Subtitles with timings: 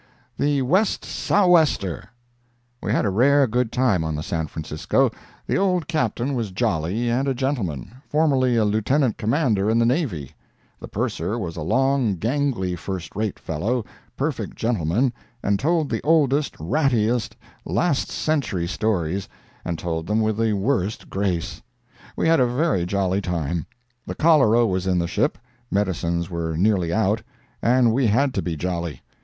[0.35, 2.09] THE "WEST SOU' WESTER"
[2.81, 5.11] We had a rare good time on the San Francisco.
[5.45, 10.33] The old Captain was jolly, and a gentleman—formerly a Lieutenant Commander in the navy.
[10.79, 18.09] The Purser was a long, gangly, first rate fellow—perfect gentleman—and told the oldest, rattiest, last
[18.09, 19.29] century stories,
[19.63, 21.61] and told them with the worst grace!
[22.15, 23.67] We had a very jolly time.
[24.07, 25.37] The cholera was in the ship,
[25.69, 27.21] medicines were nearly out,
[27.61, 29.03] and we had to be jolly.